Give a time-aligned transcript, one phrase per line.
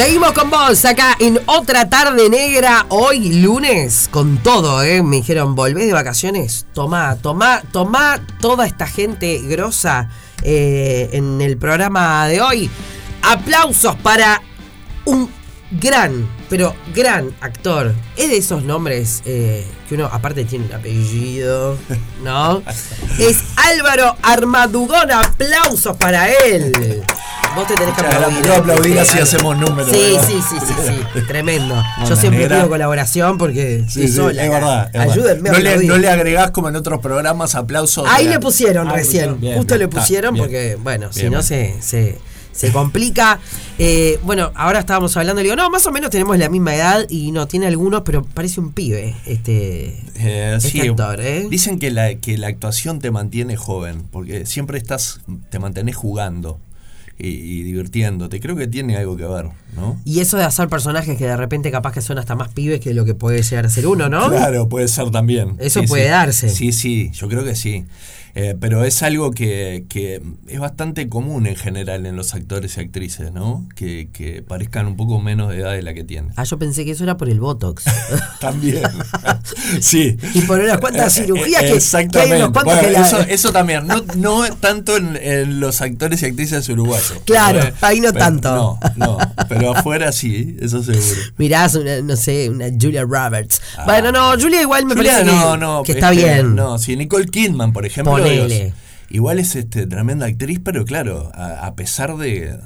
[0.00, 5.02] Seguimos con vos acá en otra tarde negra, hoy lunes, con todo, ¿eh?
[5.02, 6.64] Me dijeron, ¿volvés de vacaciones?
[6.72, 10.08] Tomá, tomá, tomá toda esta gente grosa
[10.42, 12.70] eh, en el programa de hoy.
[13.20, 14.40] Aplausos para
[15.04, 15.30] un
[15.70, 17.94] gran, pero gran actor.
[18.16, 21.78] Es de esos nombres eh, que uno aparte tiene un apellido,
[22.22, 22.62] ¿no?
[23.18, 27.02] es Álvaro Armadugón, aplausos para él.
[27.54, 28.44] Vos te tenés que aplaudir.
[28.44, 29.90] Yo aplaudir así hacemos números.
[29.90, 31.80] Sí, sí, sí, sí, sí, tremendo.
[32.08, 34.90] Yo siempre pido colaboración porque sí, sola, es verdad.
[34.96, 38.06] Ayúdenme no, le, no le agregás como en otros programas aplausos.
[38.08, 39.40] Ahí le pusieron ah, recién.
[39.56, 42.18] Justo le pusieron porque, bueno, si no se,
[42.52, 43.40] se complica.
[43.78, 47.06] Eh, bueno, ahora estábamos hablando, le digo, no, más o menos tenemos la misma edad
[47.08, 51.20] y no, tiene algunos, pero parece un pibe este, eh, este actor.
[51.20, 51.46] ¿eh?
[51.48, 56.58] Dicen que la, que la actuación te mantiene joven, porque siempre estás, te mantenés jugando.
[57.22, 58.40] Y, divirtiéndote.
[58.40, 60.00] Creo que tiene algo que ver, ¿no?
[60.06, 62.94] Y eso de hacer personajes que de repente capaz que son hasta más pibes que
[62.94, 64.30] lo que puede llegar a ser uno, ¿no?
[64.30, 65.54] Claro, puede ser también.
[65.58, 66.48] Eso puede darse.
[66.48, 67.84] Sí, sí, yo creo que sí.
[68.34, 69.84] Eh, pero es algo que,
[70.46, 73.66] es bastante común en general en los actores y actrices, ¿no?
[73.74, 74.08] Que,
[74.46, 76.32] parezcan un poco menos de edad de la que tienen.
[76.36, 77.84] Ah, yo pensé que eso era por el Botox.
[78.40, 78.82] también.
[79.80, 80.16] sí.
[80.34, 82.48] Y por unas cuantas eh, cirugías que, Exactamente.
[83.28, 83.86] eso, también.
[83.86, 87.20] No, no tanto en, los actores y actrices uruguayos.
[87.24, 88.54] Claro, ahí no tanto.
[88.54, 89.18] No, no.
[89.48, 91.20] Pero afuera sí, eso seguro.
[91.36, 93.60] Mirás, una, no sé, una Julia Roberts.
[93.76, 93.84] Ah.
[93.84, 95.24] Bueno, no, Julia igual me parece
[95.84, 96.54] que, está bien.
[96.54, 98.19] No, si Nicole Kidman, por ejemplo
[99.10, 102.58] igual es este, tremenda actriz, pero claro, a, pesar de,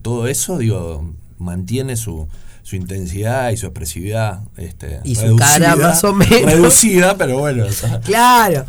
[0.00, 2.28] todo eso, digo, mantiene su,
[2.62, 4.40] su intensidad y su expresividad.
[4.56, 6.52] Este, y su cara más o menos.
[6.52, 7.64] Reducida, pero bueno.
[8.04, 8.66] claro.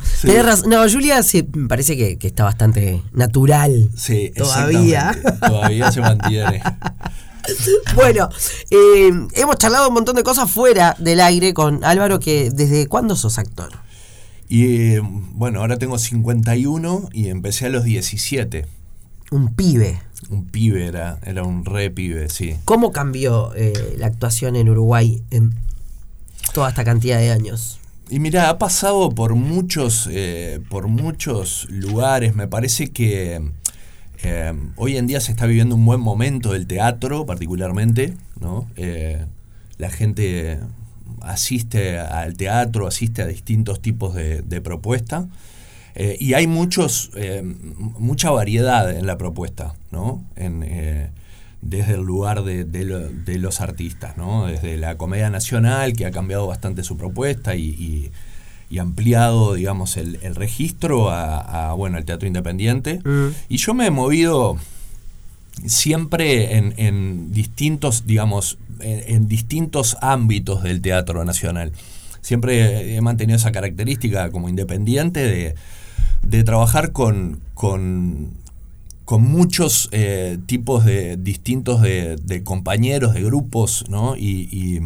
[0.68, 3.90] No, Julia sí, me parece que, está bastante natural.
[3.98, 5.12] Sí, todavía.
[5.40, 6.62] Todavía se mantiene.
[7.96, 8.30] Bueno,
[8.70, 13.16] eh, hemos charlado un montón de cosas fuera del aire con Álvaro, que ¿desde cuándo
[13.16, 13.72] sos actor?
[14.50, 18.66] Y bueno, ahora tengo 51 y empecé a los 17.
[19.30, 20.02] Un pibe.
[20.32, 22.56] Un pibe era, era un re pibe, sí.
[22.66, 25.54] ¿Cómo cambió eh, la actuación en Uruguay en
[26.52, 27.80] toda esta cantidad de años?
[28.10, 32.36] Y mira, ha pasado por muchos, eh, por muchos lugares.
[32.36, 33.52] Me parece que
[34.24, 38.68] eh, hoy en día se está viviendo un buen momento del teatro, particularmente, ¿no?
[39.78, 40.60] la gente
[41.22, 45.28] asiste al teatro, asiste a distintos tipos de, propuesta.
[45.96, 50.24] Eh, y hay muchos, eh, mucha variedad en la propuesta, ¿no?
[50.36, 51.10] Eh,
[51.62, 54.46] desde el lugar de, los artistas, ¿no?
[54.46, 58.12] Desde la Comedia Nacional, que ha cambiado bastante su propuesta y,
[58.80, 63.02] ampliado, digamos, el, registro a, bueno, al teatro independiente.
[63.04, 63.30] Mm.
[63.50, 64.58] Y yo me he movido
[65.68, 71.72] siempre en, en distintos, digamos, en, distintos ámbitos del teatro nacional.
[72.22, 75.56] Siempre he mantenido esa característica como independiente
[76.28, 78.38] de, trabajar con, con,
[79.08, 84.16] muchos eh, tipos de distintos de, compañeros, de grupos, ¿no?
[84.16, 84.82] Y,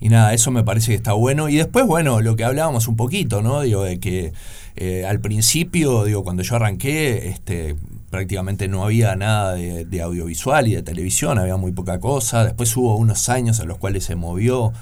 [0.00, 1.48] nada, eso me parece que está bueno.
[1.48, 3.62] Y después, bueno, lo que hablábamos un poquito, ¿no?
[3.62, 4.32] Digo, de que
[4.76, 7.74] eh, al principio, digo, cuando yo arranqué, este,
[8.10, 12.44] prácticamente no había nada de, audiovisual y de televisión, había muy poca cosa.
[12.44, 14.72] Después hubo unos años en los cuales se movió,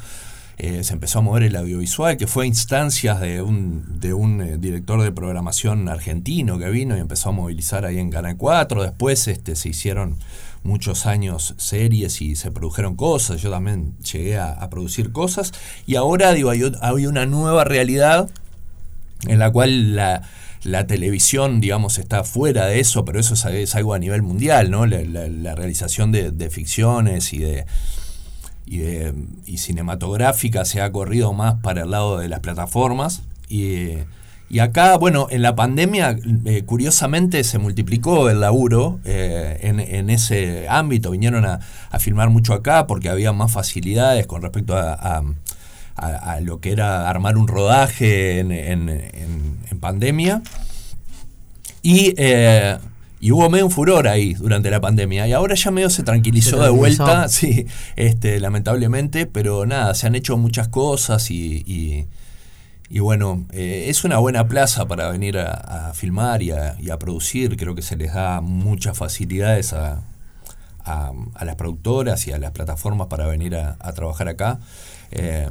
[0.58, 4.40] eh, se empezó a mover el audiovisual, que fue a instancias de un, de un
[4.40, 8.82] eh, director de programación argentino que vino y empezó a movilizar ahí en Canal 4.
[8.82, 10.16] Después este, se hicieron
[10.62, 15.52] muchos años series y se produjeron cosas, yo también llegué a, producir cosas.
[15.86, 18.30] Y ahora hay una nueva realidad
[19.26, 20.22] en la cual la
[20.66, 24.84] la televisión, digamos, está fuera de eso, pero eso es, algo a nivel mundial, ¿no?
[24.86, 27.64] La, realización de, ficciones y de,
[28.66, 33.22] y cinematográfica se ha corrido más para el lado de las plataformas.
[33.48, 33.98] Y,
[34.60, 41.12] acá, bueno, en la pandemia, eh, curiosamente, se multiplicó el laburo eh, en, ese ámbito.
[41.12, 41.60] Vinieron a,
[42.00, 45.22] filmar mucho acá porque había más facilidades con respecto a,
[46.42, 50.42] lo que era armar un rodaje en, en pandemia.
[51.82, 52.78] Y, eh,
[53.20, 55.28] y, hubo medio un furor ahí durante la pandemia.
[55.28, 60.16] Y ahora ya medio se tranquilizó, de vuelta, sí, este, lamentablemente, pero nada, se han
[60.16, 62.08] hecho muchas cosas y,
[62.90, 67.56] y, bueno, eh, es una buena plaza para venir a, filmar y a, producir.
[67.56, 70.02] Creo que se les da muchas facilidades a,
[70.84, 74.58] a, las productoras y a las plataformas para venir a, trabajar acá.
[75.12, 75.48] Eh,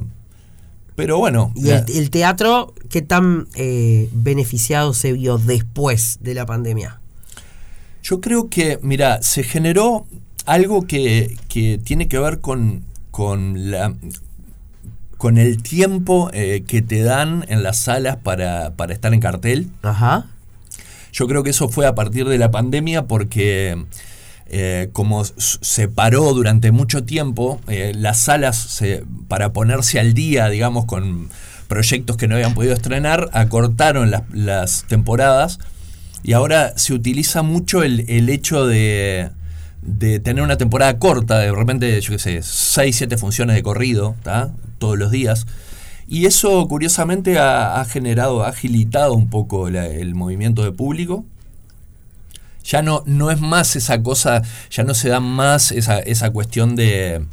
[0.95, 1.51] pero bueno.
[1.56, 7.01] ¿Y el, teatro qué tan eh, beneficiado se vio después de la pandemia?
[8.03, 10.06] Yo creo que, mira, se generó
[10.45, 13.94] algo que, que tiene que ver con, con la
[15.18, 19.69] con el tiempo eh, que te dan en las salas para, para estar en cartel.
[19.81, 20.27] Ajá.
[21.13, 23.86] Yo creo que eso fue a partir de la pandemia porque
[24.47, 28.81] eh, como s- se paró durante mucho tiempo, eh, las salas
[29.27, 31.30] para ponerse al día, digamos, con
[31.68, 35.59] proyectos que no habían podido estrenar, acortaron las, temporadas
[36.24, 39.31] y ahora se utiliza mucho el, hecho de,
[40.24, 44.15] tener una temporada corta, de repente, yo qué sé, 6, 7 funciones de corrido,
[44.77, 45.45] todos los días.
[46.07, 51.25] Y eso, curiosamente, ha, generado, ha agilitado un poco el movimiento de público.
[52.66, 54.42] Ya no, no es más esa cosa,
[54.72, 57.26] ya no se da más esa, esa cuestión de,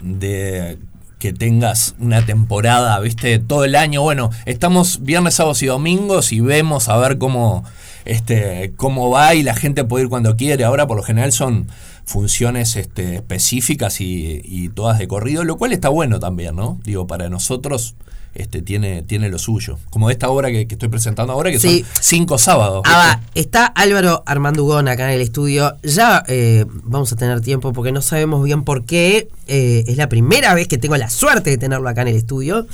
[0.00, 0.78] de
[1.18, 4.02] que tengas una temporada, viste, todo el año.
[4.02, 7.64] Bueno, estamos viernes, sábados y domingos y vemos a ver cómo,
[8.04, 10.64] este, cómo va y la gente puede ir cuando quiere.
[10.64, 11.68] Ahora por lo general son
[12.04, 16.80] funciones este, específicas y, y todas de corrido, lo cual está bueno también, ¿no?
[16.84, 17.94] Digo, para nosotros
[18.34, 19.78] este, tiene, tiene lo suyo.
[19.90, 21.84] Como esta obra que, que estoy presentando ahora, que Sí.
[21.84, 22.82] son cinco sábados.
[22.86, 25.76] Ah, está Álvaro Armandugón acá en el estudio.
[25.82, 29.28] Ya eh, vamos a tener tiempo porque no sabemos bien por qué.
[29.46, 32.66] Eh, es la primera vez que tengo la suerte de tenerlo acá en el estudio.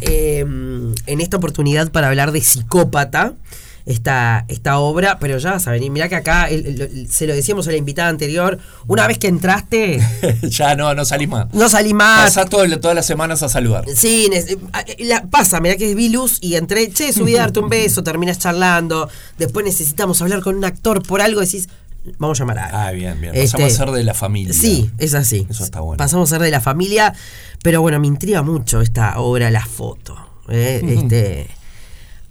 [0.00, 3.34] Eh, en esta oportunidad para hablar de Psicópata.
[3.86, 5.90] Esta, esta obra, pero ya vas a venir.
[5.90, 8.58] Mirá que acá el- el- se lo decíamos a la invitada anterior.
[8.86, 10.00] Una vez que entraste,
[10.42, 11.52] ya no, no salís más.
[11.52, 12.22] no salí más.
[12.34, 13.84] Pasás todo todas las semanas a saludar.
[13.94, 14.56] Sí, eh,
[15.00, 18.38] la- pasa, mirá que vi luz y entré, che, subí a darte un beso, terminas
[18.38, 21.68] charlando, después necesitamos hablar con un actor por algo, decís,
[22.16, 22.86] vamos a llamar a.
[22.86, 23.34] Ah, bien, bien.
[23.34, 24.54] Este, Pasamos a ser de la familia.
[24.54, 25.46] Sí, es así.
[25.50, 25.98] Eso está bueno.
[25.98, 27.12] Pasamos a ser de la familia,
[27.62, 30.16] pero bueno, me intriga mucho esta obra, la foto.
[30.48, 30.80] ¿eh?
[30.88, 31.48] Este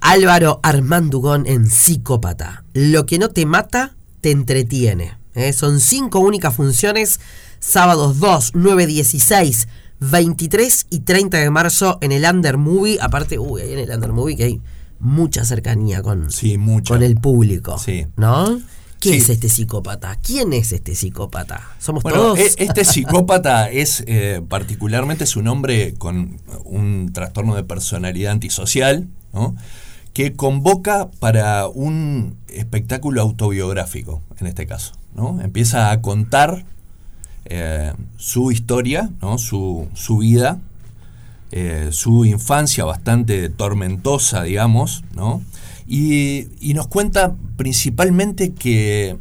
[0.05, 2.65] Álvaro Armandugón en Psicópata.
[2.73, 5.17] Lo que no te mata, te entretiene.
[5.33, 5.53] ¿eh?
[5.53, 7.21] Son cinco únicas funciones,
[7.59, 9.67] sábados 2, 9, 16,
[10.01, 12.97] 23 y 30 de marzo en el Under Movie.
[13.01, 14.61] Aparte, uy, ahí en el Under Movie que hay
[14.99, 16.93] mucha cercanía con, Sí, mucha.
[16.95, 17.77] con el público.
[17.79, 18.05] Sí.
[18.17, 18.59] ¿No?
[18.99, 19.21] ¿Quién Sí.
[19.21, 20.17] es este psicópata?
[20.21, 21.61] ¿Quién es este psicópata?
[21.79, 22.39] ¿Somos Bueno, todos?
[22.39, 29.55] e- este psicópata es eh, particularmente su nombre con un trastorno de personalidad antisocial, ¿no?
[30.13, 34.93] Que convoca para un espectáculo autobiográfico, en este caso.
[35.15, 35.41] ¿no?
[35.41, 36.65] Empieza a contar
[37.45, 39.37] eh, su historia, ¿no?
[39.37, 40.59] su, su vida,
[41.51, 45.43] eh, su infancia bastante tormentosa, digamos, ¿no?
[45.85, 49.17] Y, y nos cuenta principalmente que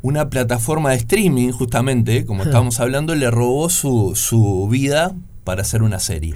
[0.00, 5.14] una plataforma de streaming, justamente, como estábamos hablando, le robó su, su vida
[5.44, 6.34] para hacer una serie.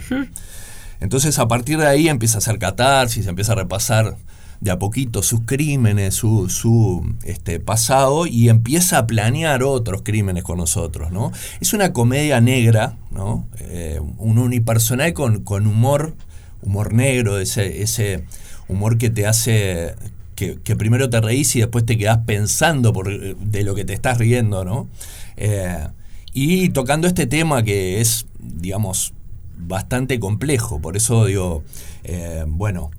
[1.03, 4.15] Entonces, a partir de ahí empieza a hacer catarsis, empieza a repasar
[4.61, 10.45] de a poquito sus crímenes, su, su este, pasado y empieza a planear otros crímenes
[10.45, 11.33] con nosotros, ¿no?
[11.59, 13.45] Es una comedia negra, ¿no?
[13.59, 16.15] Eh, un unipersonal con, con humor,
[16.61, 18.23] humor negro, ese, ese
[18.69, 19.95] humor que te hace
[20.35, 24.19] que, primero te reís y después te quedás pensando por, de lo que te estás
[24.19, 24.87] riendo, ¿no?
[25.35, 25.85] Eh,
[26.33, 29.13] y tocando este tema que es, digamos,
[29.57, 31.63] bastante complejo, por eso digo,
[32.03, 32.91] eh, bueno,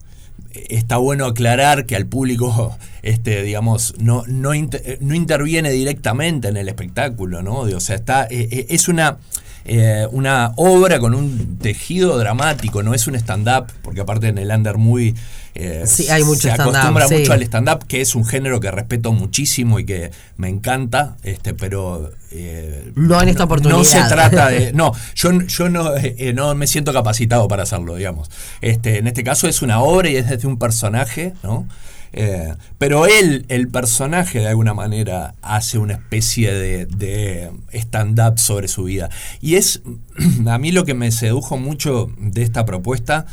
[0.53, 6.57] está bueno aclarar que al público, este, digamos, no, no, inter- no interviene directamente en
[6.57, 7.61] el espectáculo, ¿no?
[7.61, 9.19] O sea, está, eh, eh, es una,
[9.65, 14.51] eh, una obra con un tejido dramático, no es un stand-up, porque aparte en el
[14.51, 15.15] Under Movie
[15.55, 17.15] eh, Sí, hay mucho se acostumbra sí.
[17.19, 21.55] mucho al stand-up, que es un género que respeto muchísimo y que me encanta, este,
[21.55, 22.11] pero...
[22.33, 23.79] eh, No en esta oportunidad.
[23.79, 24.73] No se trata de...
[24.75, 28.31] No, yo, yo no, eh, no me siento capacitado para hacerlo, digamos.
[28.61, 31.67] Este, en este caso es una obra y es desde un personaje, ¿no?
[32.17, 38.85] Eh, pero él, el personaje, de alguna manera, hace una especie de, stand-up sobre su
[38.85, 39.11] vida.
[39.41, 39.83] Y es,
[40.47, 43.27] a mí lo que me sedujo mucho de esta propuesta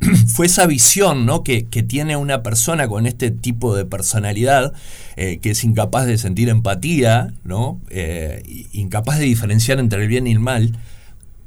[0.28, 1.42] fue esa visión ¿no?
[1.42, 4.74] que, que tiene una persona con este tipo de personalidad,
[5.16, 7.80] eh, que es incapaz de sentir empatía, ¿no?
[7.88, 10.76] Eh, incapaz de diferenciar entre el bien y el mal,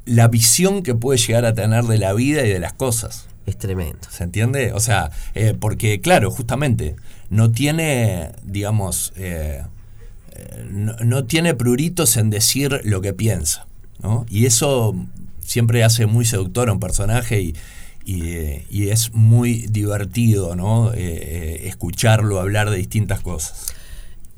[0.05, 3.28] la visión que puede llegar a tener de la vida y de las cosas.
[3.49, 3.99] Es tremendo.
[4.11, 4.73] ¿Se entiende?
[4.73, 6.95] O sea, eh, porque claro, justamente,
[7.29, 9.63] no tiene, digamos, eh,
[10.31, 13.65] eh, no, no tiene pruritos en decir lo que piensa,
[14.01, 14.25] ¿no?
[14.29, 14.95] Y eso
[15.41, 17.55] siempre hace muy seductor a un personaje y,
[18.05, 20.91] y, y es muy divertido, ¿no?
[20.93, 23.73] Eh, escucharlo hablar de distintas cosas.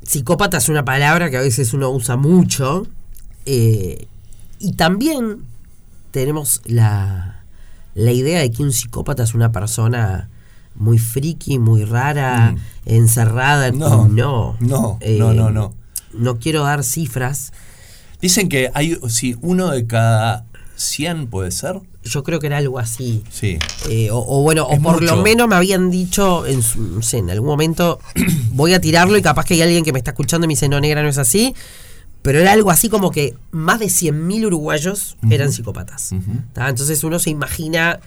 [0.04, 2.88] Psicópata es una palabra que a veces uno usa mucho.
[3.46, 5.44] y también
[6.12, 7.41] tenemos la,
[7.96, 10.30] la idea de que un psicópata es una persona
[10.76, 12.58] muy friki, muy rara, Mm.
[12.86, 13.68] encerrada.
[13.68, 14.56] en- No, no.
[14.60, 15.74] no, Eh, no, no, no.
[16.14, 17.52] no quiero dar cifras.
[18.22, 20.46] Dicen que hay, si uno de cada
[20.76, 21.80] 100 puede ser.
[22.04, 23.24] Yo creo que era algo así.
[23.30, 23.60] Sí.
[23.90, 26.62] Eh, o, o bueno, Es o por lo menos me habían dicho, en,
[26.96, 28.00] no sé, en algún momento
[28.54, 30.68] voy a tirarlo y capaz que hay alguien que me está escuchando y me dice,
[30.70, 31.54] no, negra, no es así.
[32.22, 36.12] Pero era algo así como que más de 100.000 uruguayos eran psicópatas.
[36.56, 38.00] Entonces uno se imagina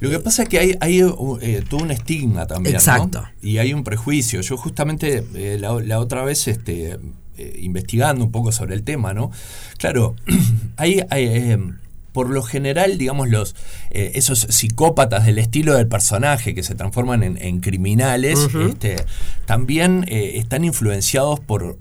[0.00, 2.74] Lo que pasa es que hay, hay eh, todo un estigma también.
[2.74, 2.78] ¿no?
[2.78, 3.24] Exacto.
[3.40, 4.40] Y hay un prejuicio.
[4.42, 6.98] Yo justamente eh, la, la otra vez, este,
[7.38, 9.30] eh, investigando un poco sobre el tema, ¿no?
[9.78, 10.16] Claro,
[10.76, 11.58] hay, hay, eh,
[12.12, 13.56] por lo general, digamos, los
[13.90, 18.96] eh, esos psicópatas del estilo del personaje que se transforman en, en criminales, este,
[19.46, 21.78] también eh, están influenciados por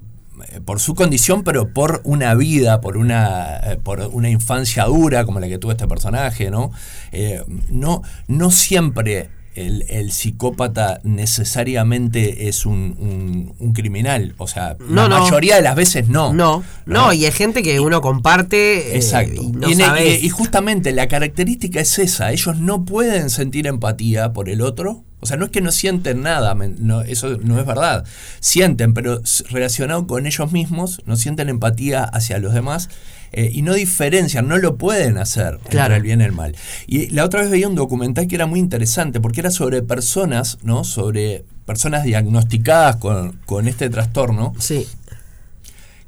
[0.65, 5.39] por su condición, pero por una vida, por una, eh, por una infancia dura como
[5.39, 6.71] la que tuvo este personaje, ¿no?
[7.11, 14.33] Eh, no, no siempre el, el psicópata necesariamente es un, un- un criminal.
[14.37, 15.23] O sea, No, la no.
[15.23, 16.33] mayoría de las veces no.
[16.33, 18.93] No, no, y hay gente que uno comparte.
[18.93, 19.41] eh, Exacto.
[19.43, 25.03] y- y justamente la característica es esa, ellos no pueden sentir empatía por el otro.
[25.21, 28.03] O sea, no es que no sienten nada, no, eso no es verdad.
[28.39, 32.89] Sienten, pero relacionado con ellos mismos, no sienten empatía hacia los demás
[33.31, 35.93] eh, y no diferencian, no lo pueden hacer Claro.
[35.93, 36.55] entre el bien y el mal.
[36.87, 40.57] Y la otra vez veía un documental que era muy interesante porque era sobre personas,
[40.63, 40.83] ¿no?
[40.83, 44.87] Sobre personas diagnosticadas con, con este trastorno Sí,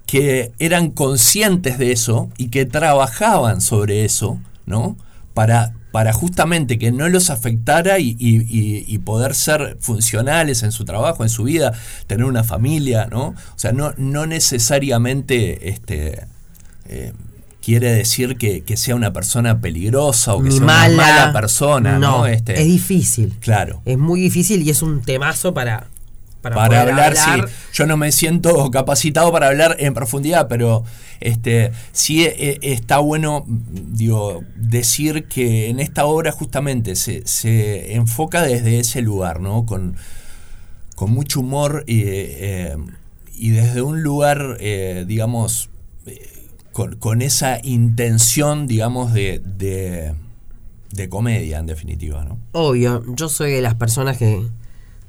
[0.05, 4.98] que eran conscientes de eso y que trabajaban sobre eso, ¿no?
[5.34, 10.71] Para, para justamente que no los afectara y, y- y- y poder ser funcionales en
[10.71, 11.71] su trabajo, en su vida,
[12.07, 13.27] tener una familia, ¿no?
[13.27, 16.25] O sea, no, no necesariamente este,
[16.89, 17.13] eh,
[17.63, 20.93] quiere decir que, que sea una persona peligrosa o que ni sea mala.
[20.95, 22.25] una mala persona, ¿no?
[22.25, 23.35] Este, es difícil.
[23.39, 23.81] claro.
[23.85, 25.88] Es muy difícil y es un temazo para.
[26.43, 27.53] Para, para, poder hablar, sí.
[27.71, 30.83] Yo no me siento capacitado para hablar en profundidad, pero
[31.21, 38.41] este sí eh, está bueno, digo, decir que en esta obra justamente se, se enfoca
[38.41, 39.65] desde ese lugar, ¿no?
[39.65, 39.95] Con,
[40.95, 42.75] con mucho humor y, eh,
[43.35, 45.69] y desde un lugar, eh, digamos,
[46.05, 46.29] eh,
[46.73, 50.13] con, con esa intención, digamos, de, de,
[50.91, 52.38] de comedia, en definitiva, ¿no?
[52.51, 54.45] Obvio, yo soy de las personas que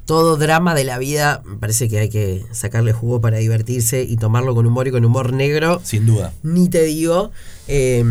[0.06, 4.16] todo drama de la vida me parece que hay que sacarle jugo para divertirse y
[4.16, 5.80] tomarlo con humor y con humor negro.
[5.84, 6.32] Sin duda.
[6.42, 7.30] Ni te digo.
[7.68, 8.04] Eh,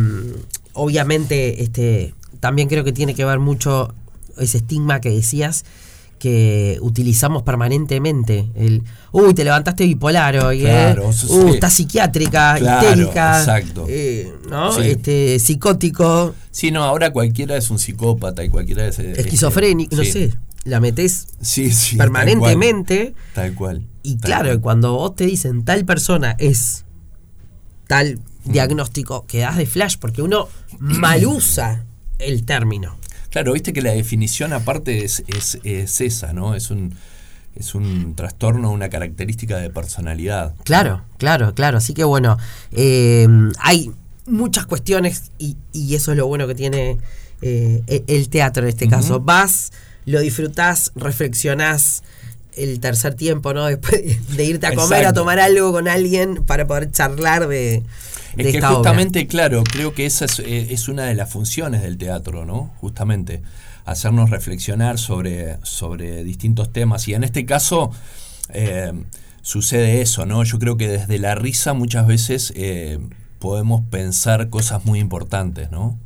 [0.74, 3.94] obviamente, este, también creo que tiene que ver mucho
[4.38, 5.66] ese estigma que decías
[6.20, 8.48] que utilizamos permanentemente.
[8.56, 11.08] El, uy, te levantaste bipolar hoy, Claro, ¿eh?
[11.10, 11.28] Uh, sí.
[11.54, 13.40] estás psiquiátrica, Claro, histérica.
[13.40, 13.86] exacto.
[13.90, 14.72] eh, ¿No?
[14.72, 14.82] Sí.
[14.90, 19.00] Este, psicótico, Sí, no, ahora cualquiera es un psicópata y cualquiera es...
[19.00, 20.12] eh, esquizofrénico, no sí.
[20.12, 20.34] sé.
[20.64, 21.98] La metes Sí, sí.
[21.98, 23.14] permanentemente.
[23.34, 23.80] Tal cual.
[23.80, 24.62] tal Y claro, cual.
[24.62, 26.86] cuando vos te dicen tal persona es
[27.88, 30.48] tal diagnóstico, quedás de flash porque uno
[30.80, 31.84] mal usa
[32.20, 32.98] el término.
[33.30, 36.54] Claro, viste que la definición aparte es, es, es esa, ¿no?
[36.56, 36.94] Es un,
[37.56, 40.54] es un trastorno, una característica de personalidad.
[40.64, 41.80] Claro, claro, claro.
[41.80, 42.38] Así que bueno,
[42.72, 43.28] eh,
[43.60, 43.92] hay
[44.28, 47.00] muchas cuestiones y, y eso es lo bueno que tiene
[47.42, 49.20] eh, e- el teatro en este caso.
[49.20, 49.72] Vas,
[50.06, 52.04] lo disfrutás, reflexionás
[52.56, 53.66] el tercer tiempo, ¿no?
[53.68, 54.02] Después
[54.36, 55.22] de irte a comer, a Exacto.
[55.22, 57.84] tomar algo con alguien para poder charlar de,
[58.36, 58.76] de Es que esta obra.
[58.78, 62.74] justamente, claro, creo que esa es, eh, es una de las funciones del teatro, ¿no?
[62.80, 63.42] Justamente,
[63.86, 67.08] hacernos reflexionar sobre, sobre distintos temas.
[67.08, 67.92] Y en este caso
[68.50, 68.94] eh,
[69.42, 70.44] sucede eso, ¿no?
[70.44, 73.00] Yo creo que desde la risa muchas veces eh,
[73.40, 75.98] podemos pensar cosas muy importantes, ¿no?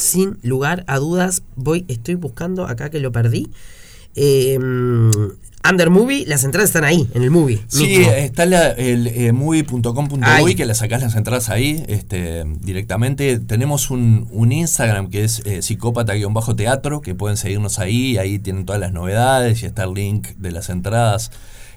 [0.00, 3.50] Sin lugar a dudas, voy, estoy buscando acá que lo perdí.
[4.14, 4.58] Eh,
[5.68, 7.60] Under Movie, las entradas están ahí, en el movie.
[7.68, 8.12] Sí, mismo.
[8.12, 13.38] está la, el eh, movie.com.uy que le sacás las entradas ahí este, directamente.
[13.38, 18.80] Tenemos un, un Instagram que es eh, psicópata-teatro, que pueden seguirnos ahí, ahí tienen todas
[18.80, 21.30] las novedades y está el link de las entradas.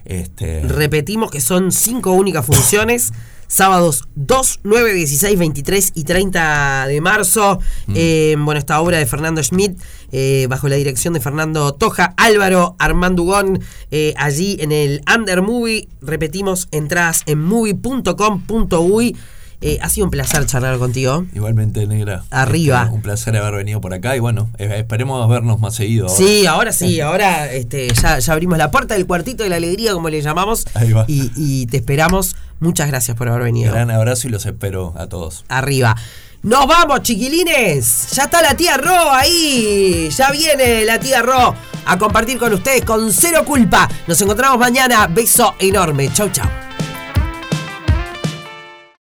[0.06, 3.12] Este, Repetimos que son cinco únicas funciones.
[3.54, 7.60] Sábados 2, 9, 16, 23 y 30 de marzo.
[7.86, 7.94] Mm.
[7.96, 9.80] Eh, bueno, esta obra de Fernando Schmidt,
[10.12, 15.44] eh, bajo la dirección de Fernando Toja, Álvaro Armando Ugón, eh, allí en el Under
[15.44, 15.88] Movie.
[16.02, 19.16] Repetimos, entradas en movie.com.uy.
[19.62, 21.26] Eh, ha sido un placer charlar contigo.
[21.36, 22.24] igualmente, Negra.
[22.32, 22.82] Arriba.
[22.86, 26.08] Este, un placer haber venido por acá y bueno, esperemos vernos más seguido.
[26.08, 26.18] ahora.
[26.18, 29.94] Sí, ahora sí, ahora este, ya, ya abrimos la puerta del cuartito de la alegría,
[29.94, 30.66] como le llamamos.
[30.74, 31.06] Ahí va.
[31.08, 32.36] Y, y te esperamos.
[32.60, 33.74] Muchas gracias por haber venido.
[33.74, 35.46] Gran abrazo y los espero a todos.
[35.50, 35.96] Arriba.
[36.44, 38.10] ¡Nos vamos, chiquilines!
[38.12, 40.10] Ya está la tía Ro ahí.
[40.10, 41.56] Ya viene la tía Ro
[41.86, 43.90] a compartir con ustedes con cero culpa.
[44.08, 45.08] Nos encontramos mañana.
[45.08, 46.12] Beso enorme.
[46.14, 46.50] Chau, chau.